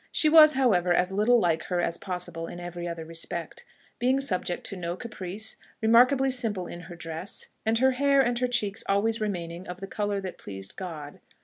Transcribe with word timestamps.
She 0.11 0.29
was, 0.29 0.53
however, 0.53 0.93
as 0.95 1.11
little 1.11 1.39
like 1.39 1.65
her 1.65 1.79
as 1.79 1.95
possible 1.99 2.47
in 2.47 2.59
every 2.59 2.87
other 2.87 3.05
respect, 3.05 3.65
being 3.99 4.19
subject 4.19 4.63
to 4.65 4.75
no 4.75 4.95
caprice, 4.95 5.57
remarkably 5.79 6.31
simple 6.31 6.65
in 6.65 6.79
her 6.89 6.95
dress, 6.95 7.45
and 7.67 7.77
her 7.77 7.91
hair 7.91 8.19
and 8.19 8.39
her 8.39 8.47
cheeks 8.47 8.83
always 8.89 9.21
remaining 9.21 9.67
of 9.67 9.79
the 9.79 9.85
colour 9.85 10.19
that 10.19 10.39
pleased 10.39 10.75
God. 10.75 11.19